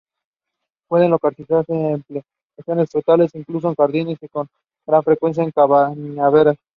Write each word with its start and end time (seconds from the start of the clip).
Pueden 0.89 1.11
localizarse 1.11 1.71
en 1.73 2.01
plantaciones 2.01 2.89
frutales, 2.89 3.35
incluso 3.35 3.69
en 3.69 3.75
jardines, 3.75 4.17
y 4.19 4.27
con 4.29 4.47
gran 4.87 5.03
frecuencia 5.03 5.43
en 5.43 5.51
cañaverales. 5.51 6.57